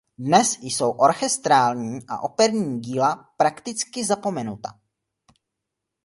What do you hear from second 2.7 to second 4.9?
díla prakticky zcela zapomenuta.